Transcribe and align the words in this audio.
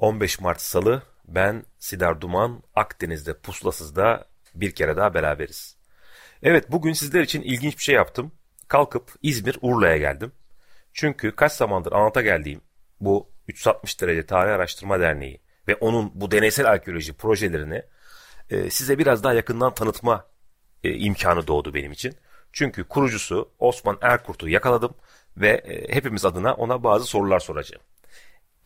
15 0.00 0.40
Mart 0.40 0.60
Salı 0.60 1.02
ben 1.28 1.64
Sidar 1.78 2.20
Duman 2.20 2.62
Akdeniz'de 2.74 3.38
Pusulasız'da 3.38 4.28
bir 4.54 4.74
kere 4.74 4.96
daha 4.96 5.14
beraberiz. 5.14 5.76
Evet 6.42 6.70
bugün 6.70 6.92
sizler 6.92 7.20
için 7.20 7.42
ilginç 7.42 7.78
bir 7.78 7.82
şey 7.82 7.94
yaptım. 7.94 8.32
Kalkıp 8.68 9.12
İzmir 9.22 9.58
Urla'ya 9.62 9.96
geldim. 9.96 10.32
Çünkü 10.92 11.36
kaç 11.36 11.52
zamandır 11.52 11.92
anlata 11.92 12.22
geldiğim 12.22 12.60
bu 13.00 13.30
360 13.48 14.00
derece 14.00 14.26
Tarih 14.26 14.52
Araştırma 14.54 15.00
Derneği 15.00 15.40
ve 15.68 15.74
onun 15.74 16.10
bu 16.14 16.30
deneysel 16.30 16.66
arkeoloji 16.66 17.12
projelerini 17.12 17.82
e, 18.50 18.70
size 18.70 18.98
biraz 18.98 19.24
daha 19.24 19.32
yakından 19.34 19.74
tanıtma 19.74 20.24
e, 20.84 20.94
imkanı 20.94 21.46
doğdu 21.46 21.74
benim 21.74 21.92
için. 21.92 22.14
Çünkü 22.52 22.84
kurucusu 22.84 23.50
Osman 23.58 23.98
Erkurt'u 24.02 24.48
yakaladım 24.48 24.94
ve 25.36 25.48
e, 25.48 25.94
hepimiz 25.94 26.24
adına 26.24 26.54
ona 26.54 26.84
bazı 26.84 27.04
sorular 27.04 27.40
soracağım. 27.40 27.82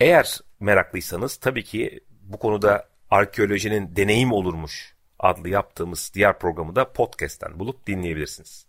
Eğer 0.00 0.39
meraklıysanız 0.61 1.37
tabii 1.37 1.64
ki 1.64 2.00
bu 2.23 2.39
konuda 2.39 2.89
arkeolojinin 3.11 3.97
deneyim 3.97 4.33
olurmuş 4.33 4.95
adlı 5.19 5.48
yaptığımız 5.48 6.12
diğer 6.14 6.39
programı 6.39 6.77
da 6.77 6.92
podcast'ten 6.92 7.59
bulup 7.59 7.87
dinleyebilirsiniz. 7.87 8.67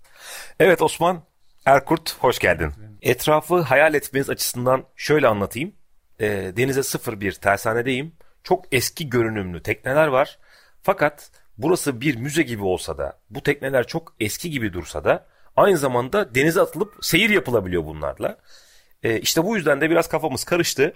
Evet 0.60 0.82
Osman 0.82 1.24
Erkurt 1.66 2.16
hoş 2.20 2.40
geldin. 2.40 2.74
Etrafı 3.02 3.60
hayal 3.60 3.94
etmeniz 3.94 4.30
açısından 4.30 4.84
şöyle 4.96 5.28
anlatayım. 5.28 5.74
E, 6.20 6.28
denize 6.58 7.22
bir 7.22 7.32
tersanedeyim. 7.32 8.16
Çok 8.44 8.66
eski 8.72 9.10
görünümlü 9.10 9.64
tekneler 9.64 10.08
var. 10.08 10.40
Fakat 10.82 11.32
burası 11.58 12.02
bir 12.02 12.16
müze 12.16 12.44
gibi 12.44 12.64
olsa 12.64 12.98
da 12.98 13.20
bu 13.30 13.44
tekneler 13.44 13.88
çok 13.88 14.16
eski 14.20 14.50
gibi 14.50 14.74
dursa 14.74 15.04
da 15.04 15.26
aynı 15.56 15.78
zamanda 15.78 16.36
denize 16.36 16.62
atılıp 16.62 16.98
seyir 17.02 17.30
yapılabiliyor 17.30 17.86
bunlarla. 17.86 18.38
E, 19.04 19.20
işte 19.20 19.44
bu 19.44 19.56
yüzden 19.56 19.82
de 19.82 19.90
biraz 19.90 20.08
kafamız 20.08 20.44
karıştı. 20.44 20.94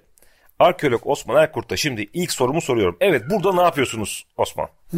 Arkeolog 0.60 1.02
Osman 1.08 1.44
Erkurt'ta 1.44 1.78
şimdi 1.78 2.10
ilk 2.14 2.32
sorumu 2.32 2.62
soruyorum. 2.62 2.98
Evet 3.00 3.24
burada 3.30 3.54
ne 3.54 3.62
yapıyorsunuz 3.62 4.26
Osman? 4.38 4.68
Ee, 4.94 4.98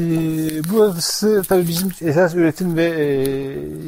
burası 0.71 1.43
tabii 1.49 1.67
bizim 1.67 1.91
esas 2.01 2.35
üretim 2.35 2.77
ve 2.77 2.85
e, 2.85 3.25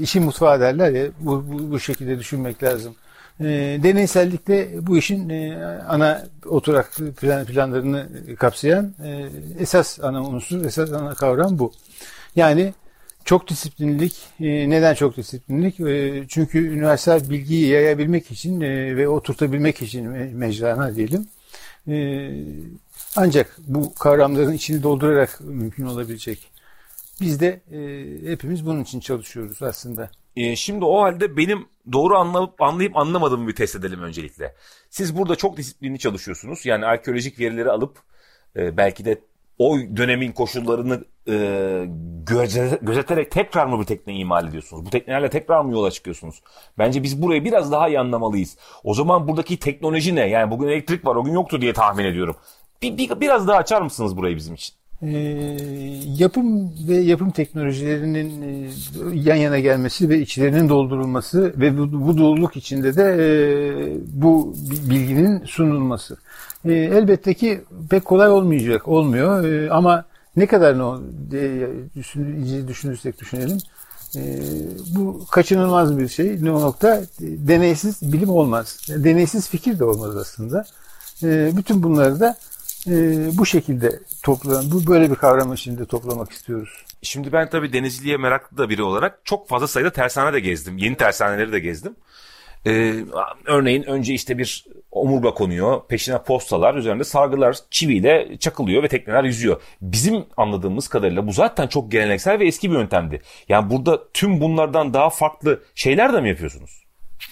işin 0.02 0.24
mutfağı 0.24 0.60
derler 0.60 0.92
ya 0.92 1.06
bu, 1.20 1.46
bu, 1.52 1.72
bu 1.72 1.80
şekilde 1.80 2.20
düşünmek 2.20 2.64
lazım. 2.64 2.96
E, 3.40 3.46
deneysellikte 3.84 4.70
bu 4.82 4.98
işin 4.98 5.30
e, 5.30 5.66
ana 5.88 6.26
oturak 6.46 6.92
plan, 7.22 7.46
planlarını 7.46 8.08
kapsayan 8.40 8.94
e, 9.06 9.26
esas 9.60 10.00
ana 10.00 10.24
unsur, 10.24 10.66
esas 10.66 10.92
ana 10.92 11.14
kavram 11.14 11.60
bu. 11.60 11.72
Yani 12.36 12.74
çok 13.26 13.48
disiplinlik. 13.48 14.16
E, 14.40 14.70
neden 14.70 14.94
çok 14.94 15.18
disiplinlik? 15.18 15.80
E, 15.80 16.24
çünkü 16.28 16.74
üniversite 16.74 17.30
bilgiyi 17.30 17.68
yayabilmek 17.68 18.32
için 18.32 18.62
e, 18.62 18.98
ve 18.98 19.08
oturtabilmek 19.08 19.82
için 19.82 20.08
mecrana 20.38 20.96
diyelim 20.96 21.28
ancak 23.16 23.58
bu 23.68 23.96
kavramların 23.96 24.54
içini 24.54 24.84
doldurarak 24.84 25.42
mümkün 25.42 25.86
olabilecek. 25.86 26.52
Biz 27.22 27.40
de 27.40 27.62
e, 27.72 28.32
hepimiz 28.32 28.66
bunun 28.66 28.84
için 28.84 29.00
çalışıyoruz 29.00 29.64
aslında. 29.64 30.12
E, 30.36 30.56
şimdi 30.56 30.86
o 30.86 31.02
halde 31.02 31.38
benim 31.38 31.66
doğru 31.92 32.18
anlayıp, 32.18 32.62
anlayıp 32.62 32.98
anlamadığımı 32.98 33.48
bir 33.48 33.56
test 33.56 33.76
edelim 33.76 34.02
öncelikle. 34.02 34.56
Siz 34.90 35.18
burada 35.18 35.36
çok 35.36 35.58
disiplinli 35.58 36.00
çalışıyorsunuz. 36.00 36.66
Yani 36.66 36.86
arkeolojik 36.86 37.40
verileri 37.40 37.70
alıp 37.70 37.98
e, 38.56 38.78
belki 38.78 39.06
de 39.06 39.22
o 39.64 39.78
dönemin 39.98 40.32
koşullarını 40.32 41.04
e, 41.30 41.36
göze, 42.26 42.80
gözeterek 42.82 43.32
tekrar 43.32 43.66
mı 43.66 43.80
bir 43.80 43.86
tekne 43.86 44.14
imal 44.14 44.48
ediyorsunuz? 44.48 44.86
Bu 44.86 44.90
teknelerle 44.90 45.30
tekrar 45.30 45.62
mı 45.62 45.72
yola 45.72 45.92
çıkıyorsunuz? 45.92 46.42
Bence 46.78 47.04
biz 47.04 47.22
burayı 47.22 47.46
biraz 47.46 47.72
daha 47.72 47.88
iyi 47.88 48.00
anlamalıyız. 48.00 48.58
O 48.84 48.94
zaman 48.94 49.28
buradaki 49.28 49.60
teknoloji 49.60 50.16
ne? 50.16 50.30
Yani 50.30 50.52
bugün 50.52 50.68
elektrik 50.68 51.06
var 51.06 51.16
o 51.16 51.24
gün 51.24 51.34
yoktu 51.34 51.62
diye 51.62 51.74
tahmin 51.74 52.06
ediyorum. 52.06 52.36
Bir, 52.82 52.98
bir, 52.98 53.22
biraz 53.22 53.48
daha 53.48 53.58
açar 53.58 53.82
mısınız 53.82 54.18
burayı 54.18 54.36
bizim 54.36 54.54
için? 54.54 54.76
E, 55.04 55.18
yapım 56.18 56.72
ve 56.88 56.96
yapım 56.96 57.32
teknolojilerinin 57.32 58.42
e, 58.42 58.70
yan 59.14 59.36
yana 59.36 59.60
gelmesi 59.60 60.10
ve 60.10 60.20
içlerinin 60.20 60.70
doldurulması 60.70 61.54
ve 61.58 61.78
bu, 61.78 62.08
bu 62.08 62.18
doluluk 62.18 62.58
içinde 62.58 62.96
de 62.96 63.04
e, 63.04 63.28
bu 64.22 64.56
bilginin 64.90 65.46
sunulması. 65.46 66.18
E, 66.66 66.74
elbette 66.74 67.34
ki 67.34 67.62
pek 67.90 68.06
kolay 68.06 68.30
olmayacak, 68.30 68.88
olmuyor 68.88 69.44
e, 69.44 69.72
ama 69.72 70.06
ne 70.36 70.48
kadar 70.48 70.80
ne 70.80 70.84
e, 71.38 71.68
düşün, 71.96 72.68
düşünürsek 72.68 73.22
düşünelim 73.22 73.58
e, 74.16 74.40
bu 74.96 75.26
kaçınılmaz 75.32 76.00
bir 76.00 76.08
şey. 76.08 76.44
Ne 76.44 76.50
nokta 76.50 77.02
deneysiz 77.20 78.14
bilim 78.14 78.30
olmaz. 78.30 78.80
Deneysiz 78.90 79.50
fikir 79.50 79.80
de 79.80 79.86
olmaz 79.86 80.18
aslında. 80.18 80.66
E, 81.24 81.52
bütün 81.58 81.84
bunları 81.84 82.20
da 82.20 82.36
e, 82.88 82.94
bu 83.38 83.46
şekilde 83.46 84.00
toplan, 84.24 84.72
bu 84.72 84.88
böyle 84.88 85.12
bir 85.12 85.16
kavram 85.16 85.54
içinde 85.54 85.86
toplamak 85.86 86.32
istiyoruz. 86.32 86.86
Şimdi 87.02 87.32
ben 87.34 87.50
tabii 87.50 87.74
denizciliğe 87.74 88.18
meraklı 88.18 88.58
da 88.58 88.70
biri 88.70 88.84
olarak 88.84 89.20
çok 89.24 89.50
fazla 89.50 89.68
sayıda 89.68 89.92
tersane 89.92 90.34
de 90.34 90.40
gezdim. 90.40 90.78
Yeni 90.78 90.96
tersaneleri 90.96 91.52
de 91.52 91.60
gezdim. 91.60 91.96
Ee, 92.66 92.94
örneğin 93.46 93.84
önce 93.84 94.14
işte 94.14 94.38
bir 94.38 94.66
omurga 94.92 95.34
konuyor, 95.34 95.82
peşine 95.88 96.24
postalar, 96.24 96.76
üzerinde 96.76 97.04
sargılar 97.04 97.58
çiviyle 97.70 98.38
çakılıyor 98.40 98.84
ve 98.84 98.88
tekneler 98.88 99.24
yüzüyor. 99.24 99.62
Bizim 99.82 100.26
anladığımız 100.38 100.88
kadarıyla 100.88 101.28
bu 101.28 101.32
zaten 101.32 101.68
çok 101.68 101.92
geleneksel 101.92 102.40
ve 102.40 102.48
eski 102.48 102.72
bir 102.72 102.76
yöntemdi. 102.76 103.22
Yani 103.50 103.70
burada 103.70 104.12
tüm 104.14 104.42
bunlardan 104.42 104.94
daha 104.94 105.10
farklı 105.10 105.64
şeyler 105.76 106.14
de 106.14 106.22
mi 106.22 106.30
yapıyorsunuz? 106.30 106.83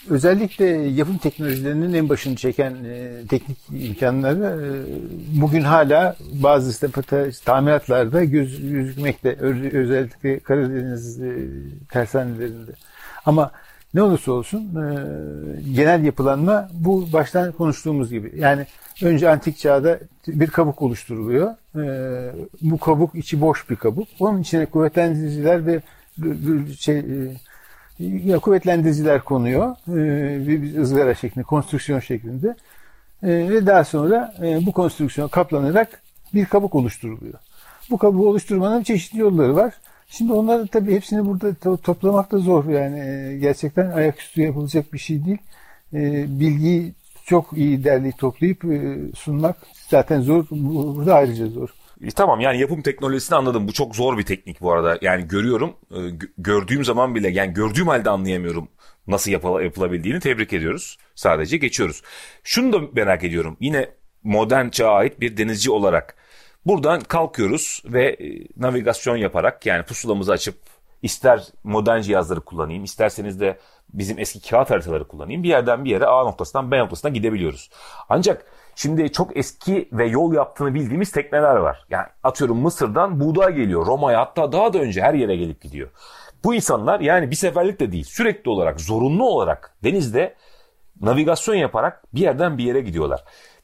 Özellikle 0.10 0.66
yapım 0.68 1.18
teknolojilerinin 1.18 1.94
en 1.94 2.10
başını 2.10 2.36
çeken 2.36 2.76
e, 2.86 3.12
teknik 3.30 3.58
imkanları 3.72 4.40
e, 4.40 5.42
bugün 5.42 5.62
hala 5.62 6.16
bazı 6.34 6.92
tamiratlarda 7.46 8.24
göz, 8.24 8.72
gözükmekte. 8.72 9.36
Özellikle 9.40 10.40
Karadeniz 10.40 11.22
e, 11.22 11.36
tersanelerinde. 11.90 12.72
Ama 13.26 13.52
ne 13.94 14.02
olursa 14.02 14.32
olsun 14.32 14.60
e, 14.60 14.86
genel 15.72 16.04
yapılanma 16.04 16.70
bu 16.74 17.14
baştan 17.14 17.52
konuştuğumuz 17.52 18.10
gibi. 18.10 18.34
Yani 18.36 18.66
önce 19.04 19.30
antik 19.30 19.58
çağda 19.58 20.00
bir 20.28 20.48
kabuk 20.48 20.82
oluşturuluyor. 20.82 21.56
E, 21.76 22.32
bu 22.62 22.78
kabuk 22.78 23.16
içi 23.16 23.42
boş 23.42 23.70
bir 23.70 23.76
kabuk. 23.76 24.08
Onun 24.20 24.42
içine 24.42 24.66
kuvvetlendiriciler 24.66 25.66
ve 25.66 25.82
şey, 26.80 26.98
e, 26.98 27.04
ya 28.26 28.40
kuvvetlendiriciler 28.40 29.22
konuyor. 29.22 29.76
E, 29.88 30.48
bir 30.48 30.78
ızgara 30.78 31.16
şeklinde, 31.16 31.44
konstrüksiyon 31.44 32.00
şeklinde. 32.00 32.56
E, 33.24 33.28
ve 33.30 33.66
daha 33.66 33.84
sonra 33.84 34.34
e, 34.44 34.66
bu 34.66 34.72
konstrüksiyon 34.72 35.28
kaplanarak 35.28 36.02
bir 36.34 36.46
kabuk 36.46 36.76
oluşturuluyor. 36.76 37.34
Bu 37.90 37.98
kabuğu 37.98 38.30
oluşturmanın 38.30 38.84
çeşitli 38.84 39.20
yolları 39.20 39.56
var. 39.56 39.74
Şimdi 40.08 40.34
onları 40.34 40.68
tabii 40.68 40.96
hepsini 40.96 41.26
burada 41.26 41.54
to 41.54 41.78
toplamak 41.78 42.32
da 42.32 42.38
zor. 42.38 42.66
Yani 42.70 43.38
gerçekten 43.42 43.92
ayaküstü 43.92 44.42
yapılacak 44.42 44.94
bir 44.94 45.00
şey 45.00 45.26
değil. 45.26 45.38
Bilgiyi 46.40 46.94
çok 47.26 47.54
iyi 47.54 47.84
derleyip 47.84 48.18
toplayıp 48.18 48.64
sunmak 49.16 49.58
zaten 49.90 50.22
zor. 50.22 50.46
Burada 50.52 51.16
ayrıca 51.16 51.48
zor. 51.48 51.70
E, 52.04 52.12
tamam 52.12 52.40
yani 52.40 52.60
yapım 52.60 52.82
teknolojisini 52.82 53.38
anladım. 53.38 53.68
Bu 53.68 53.74
çok 53.74 53.96
zor 53.96 54.18
bir 54.18 54.24
teknik 54.24 54.62
bu 54.62 54.72
arada. 54.72 54.98
Yani 55.02 55.28
görüyorum. 55.28 55.74
E, 55.92 56.00
gördüğüm 56.38 56.86
zaman 56.86 57.16
bile 57.16 57.30
yani 57.30 57.54
gördüğüm 57.54 57.88
halde 57.88 58.10
anlayamıyorum 58.10 58.68
nasıl 59.08 59.32
yapıl 59.32 59.62
yapılabildiğini 59.62 60.20
tebrik 60.20 60.54
ediyoruz. 60.54 60.98
Sadece 61.16 61.58
geçiyoruz. 61.58 62.02
Şunu 62.44 62.74
da 62.74 62.80
merak 62.94 63.24
ediyorum. 63.24 63.58
Yine 63.60 63.90
modern 64.24 64.70
çağa 64.70 64.92
ait 64.92 65.20
bir 65.20 65.38
denizci 65.38 65.72
olarak 65.72 66.16
Buradan 66.66 67.02
kalkıyoruz 67.02 67.84
ve 67.86 68.10
e, 68.10 68.48
navigasyon 68.58 69.18
yaparak 69.18 69.66
yani 69.66 69.84
pusulamızı 69.84 70.32
açıp 70.32 70.56
ister 71.02 71.48
modern 71.64 72.02
cihazları 72.02 72.42
kullanayım 72.42 72.84
isterseniz 72.84 73.40
de 73.40 73.58
bizim 73.94 74.20
eski 74.20 74.50
kağıt 74.50 74.70
haritaları 74.70 75.08
kullanayım 75.08 75.44
bir 75.44 75.50
yerden 75.50 75.86
bir 75.86 75.90
yere 75.90 76.06
A 76.06 76.24
noktasından 76.24 76.72
B 76.72 76.80
noktasına 76.80 77.12
gidebiliyoruz. 77.12 77.70
Ancak 78.10 78.46
şimdi 78.76 79.12
çok 79.12 79.38
eski 79.38 79.90
ve 79.92 80.06
yol 80.08 80.34
yaptığını 80.34 80.74
bildiğimiz 80.74 81.12
tekneler 81.12 81.56
var. 81.56 81.86
Yani 81.90 82.06
atıyorum 82.24 82.58
Mısır'dan 82.58 83.20
buğday 83.20 83.54
geliyor 83.54 83.86
Roma'ya 83.86 84.20
hatta 84.20 84.52
daha 84.52 84.74
da 84.74 84.80
önce 84.80 85.02
her 85.02 85.14
yere 85.14 85.36
gelip 85.36 85.62
gidiyor. 85.62 85.90
Bu 86.44 86.56
insanlar 86.56 87.00
yani 87.00 87.32
bir 87.32 87.36
seferlik 87.36 87.80
de 87.80 87.92
değil 87.92 88.04
sürekli 88.04 88.50
olarak 88.50 88.82
zorunlu 88.82 89.30
olarak 89.30 89.76
denizde 89.84 90.36
navigasyon 91.02 91.56
yaparak 91.56 92.04
bir 92.14 92.20
yerden 92.20 92.58
bir 92.58 92.64
yere 92.64 92.82
gidiyorlar. 92.82 93.24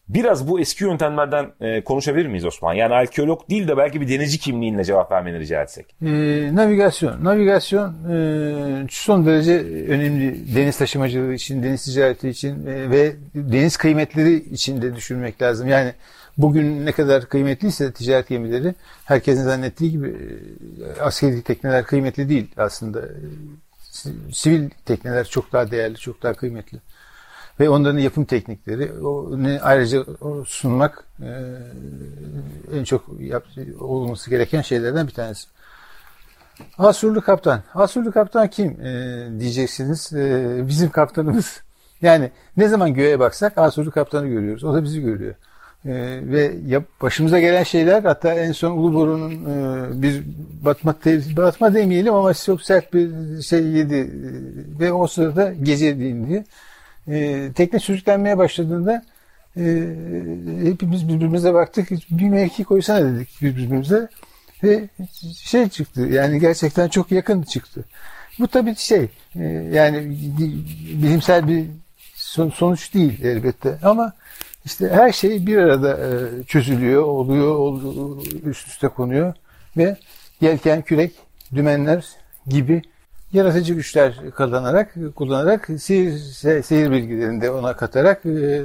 Biraz 0.09 0.48
bu 0.48 0.59
eski 0.59 0.83
yöntemlerden 0.83 1.51
e, 1.62 1.83
konuşabilir 1.83 2.25
miyiz 2.25 2.45
Osman? 2.45 2.74
Yani 2.74 2.94
arkeolog 2.94 3.50
değil 3.50 3.68
de 3.68 3.77
belki 3.77 4.01
bir 4.01 4.09
denizci 4.09 4.39
kimliğinle 4.39 4.83
cevap 4.83 5.12
vermeni 5.12 5.39
rica 5.39 5.62
etsek. 5.62 5.95
E, 6.01 6.07
navigasyon. 6.56 7.24
Navigasyon 7.24 7.94
e, 8.09 8.88
son 8.89 9.25
derece 9.25 9.59
önemli 9.88 10.56
deniz 10.56 10.77
taşımacılığı 10.77 11.33
için, 11.33 11.63
deniz 11.63 11.86
ticareti 11.86 12.30
için 12.30 12.68
e, 12.68 12.89
ve 12.89 13.15
deniz 13.36 13.77
kıymetleri 13.77 14.36
için 14.36 14.81
de 14.81 14.95
düşünmek 14.95 15.42
lazım. 15.42 15.68
Yani 15.68 15.94
bugün 16.38 16.86
ne 16.86 16.92
kadar 16.92 17.30
kıymetliyse 17.30 17.94
ticaret 17.94 18.27
gemileri 18.27 18.75
herkesin 19.06 19.44
zannettiği 19.44 19.92
gibi 19.92 20.07
e, 20.07 21.01
askeri 21.01 21.42
tekneler 21.42 21.83
kıymetli 21.86 22.30
değil 22.30 22.48
aslında. 22.57 23.01
Sivil 24.31 24.69
tekneler 24.86 25.25
çok 25.25 25.54
daha 25.54 25.71
değerli, 25.71 25.95
çok 25.95 26.24
daha 26.24 26.33
kıymetli 26.33 26.80
ve 27.59 27.69
onların 27.69 28.00
yapım 28.00 28.25
teknikleri 28.25 28.92
ayrıca 29.62 30.06
sunmak 30.45 31.04
e, 31.21 31.31
en 32.74 32.83
çok 32.83 33.06
yap, 33.19 33.45
olması 33.80 34.30
gereken 34.30 34.62
şeylerden 34.62 35.07
bir 35.07 35.13
tanesi. 35.13 35.48
Asurlu 36.77 37.21
kaptan. 37.21 37.62
Asurlu 37.74 38.12
kaptan 38.12 38.48
kim 38.48 38.81
e, 38.81 39.39
diyeceksiniz. 39.39 40.13
E, 40.13 40.57
bizim 40.68 40.89
kaptanımız. 40.89 41.62
Yani 42.01 42.31
ne 42.57 42.68
zaman 42.68 42.94
göğe 42.94 43.19
baksak 43.19 43.57
Asurlu 43.57 43.92
kaptanı 43.92 44.27
görüyoruz. 44.27 44.63
O 44.63 44.74
da 44.74 44.83
bizi 44.83 45.01
görüyor. 45.01 45.36
E, 45.86 45.92
ve 46.24 46.56
yap, 46.65 46.83
başımıza 47.01 47.39
gelen 47.39 47.63
şeyler 47.63 48.04
hatta 48.04 48.33
en 48.33 48.51
son 48.51 48.71
Uluboru'nun 48.71 49.31
e, 49.31 50.01
bir 50.01 50.24
batma, 50.65 50.95
batma 51.38 51.74
demeyelim 51.74 52.13
ama 52.13 52.33
çok 52.33 52.62
sert 52.62 52.94
bir 52.94 53.42
şey 53.42 53.63
yedi. 53.63 53.95
E, 53.95 54.80
ve 54.80 54.94
o 54.94 55.07
sırada 55.07 55.54
gece 55.54 56.00
dindi 56.00 56.44
e, 57.07 57.50
tekne 57.56 57.80
sürüklenmeye 57.80 58.38
başladığında 58.38 59.06
e, 59.57 59.88
hepimiz 60.63 61.07
birbirimize 61.07 61.54
baktık. 61.54 61.89
Bir 62.12 62.30
mevki 62.30 62.63
koysana 62.63 63.15
dedik 63.15 63.42
birbirimize. 63.42 64.09
Ve 64.63 64.89
şey 65.44 65.69
çıktı 65.69 66.01
yani 66.01 66.39
gerçekten 66.39 66.88
çok 66.88 67.12
yakın 67.12 67.42
çıktı. 67.42 67.86
Bu 68.39 68.48
tabii 68.48 68.75
şey 68.75 69.07
e, 69.36 69.44
yani 69.74 70.18
bilimsel 71.04 71.48
bir 71.48 71.65
sonuç 72.54 72.94
değil 72.94 73.24
elbette 73.24 73.77
ama 73.83 74.13
işte 74.65 74.89
her 74.89 75.12
şey 75.12 75.48
bir 75.48 75.57
arada 75.57 75.98
e, 75.98 76.44
çözülüyor, 76.44 77.04
oluyor, 77.04 77.81
üst 78.45 78.68
üste 78.68 78.88
konuyor 78.88 79.33
ve 79.77 79.98
yelken, 80.42 80.81
kürek, 80.81 81.12
dümenler 81.56 82.06
gibi 82.48 82.81
yaratıcı 83.38 83.74
güçler 83.74 84.31
kazanarak, 84.36 84.95
kullanarak 85.16 85.69
seyir, 85.80 86.18
seyir 86.63 86.92
bilgilerini 86.92 87.42
de 87.42 87.51
ona 87.51 87.75
katarak 87.75 88.25
e, 88.25 88.62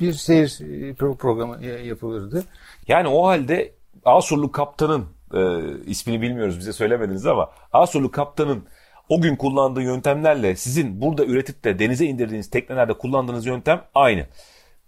bir 0.00 0.12
seyir 0.12 0.58
e, 0.60 0.94
programı 0.94 1.66
yapılırdı. 1.66 2.44
Yani 2.88 3.08
o 3.08 3.26
halde 3.26 3.72
Asurlu 4.04 4.52
kaptanın 4.52 5.04
e, 5.34 5.40
ismini 5.86 6.22
bilmiyoruz 6.22 6.58
bize 6.58 6.72
söylemediniz 6.72 7.26
ama 7.26 7.50
Asurlu 7.72 8.10
kaptanın 8.10 8.64
o 9.08 9.20
gün 9.20 9.36
kullandığı 9.36 9.82
yöntemlerle 9.82 10.56
sizin 10.56 11.00
burada 11.00 11.24
üretip 11.24 11.64
de 11.64 11.78
denize 11.78 12.04
indirdiğiniz 12.04 12.50
teknelerde 12.50 12.92
kullandığınız 12.92 13.46
yöntem 13.46 13.82
aynı. 13.94 14.26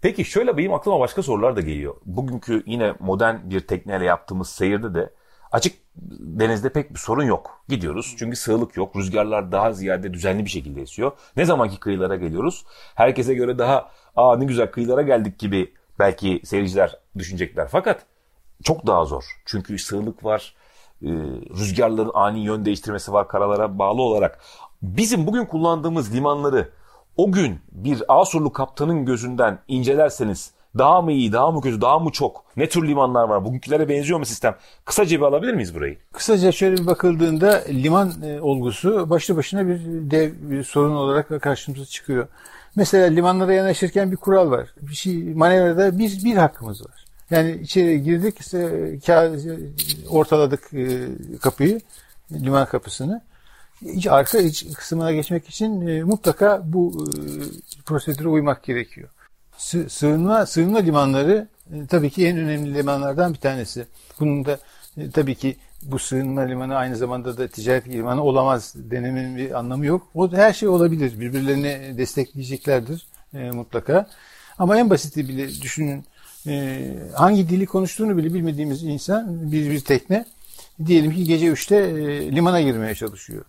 Peki 0.01 0.25
şöyle 0.25 0.57
benim 0.57 0.73
aklıma 0.73 0.99
başka 0.99 1.23
sorular 1.23 1.55
da 1.55 1.61
geliyor. 1.61 1.95
Bugünkü 2.05 2.63
yine 2.65 2.93
modern 2.99 3.35
bir 3.43 3.59
tekneyle 3.59 4.05
yaptığımız 4.05 4.49
seyirde 4.49 4.93
de 4.93 5.09
Açık 5.51 5.75
denizde 6.19 6.69
pek 6.69 6.93
bir 6.93 6.99
sorun 6.99 7.23
yok. 7.23 7.63
Gidiyoruz 7.69 8.15
çünkü 8.19 8.35
sığlık 8.35 8.77
yok. 8.77 8.95
Rüzgarlar 8.95 9.51
daha 9.51 9.73
ziyade 9.73 10.13
düzenli 10.13 10.45
bir 10.45 10.49
şekilde 10.49 10.81
esiyor. 10.81 11.11
Ne 11.35 11.45
zamanki 11.45 11.79
kıyılara 11.79 12.15
geliyoruz 12.15 12.65
herkese 12.95 13.33
göre 13.33 13.57
daha 13.57 13.89
aa 14.15 14.37
ne 14.37 14.45
güzel 14.45 14.71
kıyılara 14.71 15.01
geldik 15.01 15.39
gibi 15.39 15.73
belki 15.99 16.41
seyirciler 16.43 16.97
düşünecekler. 17.17 17.67
Fakat 17.67 18.05
çok 18.63 18.87
daha 18.87 19.05
zor. 19.05 19.23
Çünkü 19.45 19.79
sığlık 19.79 20.23
var, 20.23 20.55
e, 21.01 21.09
rüzgarların 21.59 22.11
ani 22.13 22.39
yön 22.39 22.65
değiştirmesi 22.65 23.13
var 23.13 23.27
karalara 23.27 23.79
bağlı 23.79 24.01
olarak. 24.01 24.39
Bizim 24.81 25.27
bugün 25.27 25.45
kullandığımız 25.45 26.15
limanları 26.15 26.69
o 27.17 27.31
gün 27.31 27.59
bir 27.71 28.03
Asurlu 28.07 28.53
kaptanın 28.53 29.05
gözünden 29.05 29.59
incelerseniz 29.67 30.53
daha 30.77 31.01
mı 31.01 31.11
iyi, 31.11 31.33
daha 31.33 31.51
mı 31.51 31.61
kötü, 31.61 31.81
daha 31.81 31.99
mı 31.99 32.11
çok? 32.11 32.43
Ne 32.57 32.69
tür 32.69 32.87
limanlar 32.87 33.23
var? 33.23 33.45
Bugünkülere 33.45 33.89
benziyor 33.89 34.19
mu 34.19 34.25
sistem? 34.25 34.55
Kısaca 34.85 35.17
bir 35.17 35.25
alabilir 35.25 35.53
miyiz 35.53 35.75
burayı? 35.75 35.97
Kısaca 36.13 36.51
şöyle 36.51 36.77
bir 36.77 36.87
bakıldığında 36.87 37.63
liman 37.69 38.13
e, 38.23 38.41
olgusu 38.41 39.09
başlı 39.09 39.37
başına 39.37 39.67
bir 39.67 39.79
dev 39.85 40.31
bir 40.41 40.63
sorun 40.63 40.95
olarak 40.95 41.41
karşımıza 41.41 41.85
çıkıyor. 41.85 42.27
Mesela 42.75 43.07
limanlara 43.07 43.53
yanaşırken 43.53 44.11
bir 44.11 44.17
kural 44.17 44.51
var. 44.51 44.69
Bir 44.81 44.95
şey 44.95 45.33
manevrada 45.33 45.99
bir, 45.99 46.23
bir 46.23 46.35
hakkımız 46.35 46.85
var. 46.85 47.05
Yani 47.29 47.51
içeri 47.61 48.03
girdik, 48.03 48.39
işte, 48.39 48.69
ortaladık 50.09 50.73
e, 50.73 51.07
kapıyı, 51.41 51.81
liman 52.31 52.65
kapısını. 52.65 53.21
İç, 53.81 54.07
arka 54.07 54.37
iç 54.37 54.73
kısmına 54.73 55.11
geçmek 55.11 55.49
için 55.49 55.87
e, 55.87 56.03
mutlaka 56.03 56.61
bu 56.65 57.07
prosedüre 57.85 58.27
uymak 58.27 58.63
gerekiyor 58.63 59.09
sığınma, 59.89 60.45
sığınma 60.45 60.79
limanları 60.79 61.47
e, 61.73 61.85
tabii 61.87 62.09
ki 62.09 62.27
en 62.27 62.37
önemli 62.37 62.73
limanlardan 62.73 63.33
bir 63.33 63.39
tanesi. 63.39 63.85
Bunun 64.19 64.45
da 64.45 64.59
e, 64.97 65.11
tabii 65.11 65.35
ki 65.35 65.55
bu 65.83 65.99
sığınma 65.99 66.41
limanı 66.41 66.75
aynı 66.75 66.95
zamanda 66.95 67.37
da 67.37 67.47
ticaret 67.47 67.89
limanı 67.89 68.23
olamaz 68.23 68.73
denemenin 68.75 69.37
bir 69.37 69.59
anlamı 69.59 69.85
yok. 69.85 70.07
O 70.15 70.31
her 70.31 70.53
şey 70.53 70.69
olabilir. 70.69 71.19
Birbirlerini 71.19 71.97
destekleyeceklerdir 71.97 73.05
e, 73.33 73.51
mutlaka. 73.51 74.07
Ama 74.57 74.77
en 74.77 74.89
basiti 74.89 75.29
bile 75.29 75.47
düşünün 75.61 76.05
e, 76.47 76.81
hangi 77.13 77.49
dili 77.49 77.65
konuştuğunu 77.65 78.17
bile 78.17 78.33
bilmediğimiz 78.33 78.83
insan 78.83 79.51
bir, 79.51 79.71
bir 79.71 79.79
tekne 79.79 80.25
diyelim 80.85 81.11
ki 81.11 81.23
gece 81.23 81.47
3'te 81.47 81.75
e, 81.75 82.31
limana 82.31 82.61
girmeye 82.61 82.95
çalışıyor. 82.95 83.45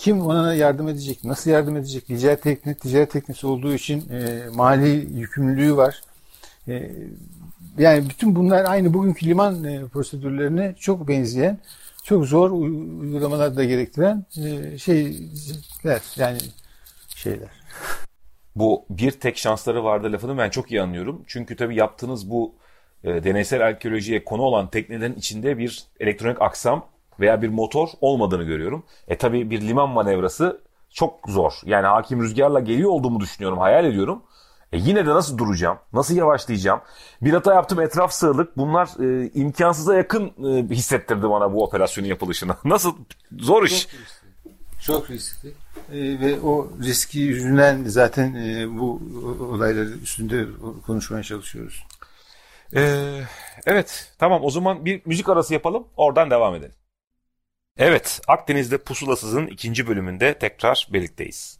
Kim 0.00 0.20
ona 0.20 0.54
yardım 0.54 0.88
edecek? 0.88 1.24
Nasıl 1.24 1.50
yardım 1.50 1.76
edecek? 1.76 2.06
Ticaret 2.06 2.42
tekne, 2.42 2.74
ticaret 2.74 3.10
teknesi 3.10 3.46
olduğu 3.46 3.74
için 3.74 4.10
e, 4.10 4.42
mali 4.54 5.18
yükümlülüğü 5.18 5.76
var. 5.76 6.00
E, 6.68 6.90
yani 7.78 8.08
bütün 8.08 8.36
bunlar 8.36 8.64
aynı 8.64 8.94
bugünkü 8.94 9.26
liman 9.26 9.64
e, 9.64 9.86
prosedürlerine 9.86 10.74
çok 10.78 11.08
benzeyen, 11.08 11.58
çok 12.04 12.26
zor 12.26 12.50
uygulamalar 12.50 13.56
da 13.56 13.64
gerektiren 13.64 14.24
e, 14.36 14.78
şeyler 14.78 16.02
yani 16.16 16.38
şeyler. 17.16 17.48
Bu 18.56 18.84
bir 18.90 19.10
tek 19.10 19.38
şansları 19.38 19.84
vardı 19.84 20.12
lafını 20.12 20.38
ben 20.38 20.50
çok 20.50 20.70
iyi 20.70 20.82
anlıyorum. 20.82 21.24
Çünkü 21.26 21.56
tabii 21.56 21.76
yaptığınız 21.76 22.30
bu 22.30 22.54
e, 23.04 23.24
deneysel 23.24 23.66
arkeolojiye 23.66 24.24
konu 24.24 24.42
olan 24.42 24.70
teknelerin 24.70 25.14
içinde 25.14 25.58
bir 25.58 25.84
elektronik 26.00 26.42
aksam 26.42 26.86
veya 27.20 27.42
bir 27.42 27.48
motor 27.48 27.88
olmadığını 28.00 28.42
görüyorum. 28.42 28.84
E 29.08 29.18
tabi 29.18 29.50
bir 29.50 29.60
liman 29.60 29.88
manevrası 29.88 30.60
çok 30.90 31.28
zor. 31.28 31.52
Yani 31.64 31.86
hakim 31.86 32.22
rüzgarla 32.22 32.60
geliyor 32.60 32.90
olduğumu 32.90 33.20
düşünüyorum, 33.20 33.58
hayal 33.58 33.84
ediyorum. 33.84 34.22
E 34.72 34.78
yine 34.78 35.06
de 35.06 35.10
nasıl 35.10 35.38
duracağım? 35.38 35.78
Nasıl 35.92 36.16
yavaşlayacağım? 36.16 36.80
Bir 37.22 37.32
hata 37.32 37.54
yaptım 37.54 37.80
etraf 37.80 38.12
sığlık. 38.12 38.56
Bunlar 38.56 38.88
e, 39.04 39.30
imkansıza 39.34 39.94
yakın 39.94 40.24
e, 40.24 40.74
hissettirdi 40.74 41.30
bana 41.30 41.52
bu 41.52 41.64
operasyonun 41.64 42.08
yapılışını. 42.08 42.56
nasıl? 42.64 42.92
Zor 43.38 43.64
iş. 43.64 43.82
Çok 43.82 43.90
riskli. 43.90 44.82
Çok 44.82 45.10
riskli. 45.10 45.48
E, 45.92 46.20
ve 46.20 46.40
o 46.40 46.68
riski 46.82 47.18
yüzünden 47.18 47.84
zaten 47.84 48.34
e, 48.34 48.78
bu 48.78 49.00
olayları 49.40 49.88
üstünde 49.88 50.46
konuşmaya 50.86 51.22
çalışıyoruz. 51.22 51.84
Ee, 52.76 53.20
evet 53.66 54.12
tamam 54.18 54.44
o 54.44 54.50
zaman 54.50 54.84
bir 54.84 55.02
müzik 55.04 55.28
arası 55.28 55.54
yapalım 55.54 55.86
oradan 55.96 56.30
devam 56.30 56.54
edelim. 56.54 56.74
Evet, 57.80 58.20
Akdeniz'de 58.28 58.78
Pusulasız'ın 58.78 59.46
ikinci 59.46 59.86
bölümünde 59.86 60.34
tekrar 60.34 60.88
birlikteyiz. 60.92 61.58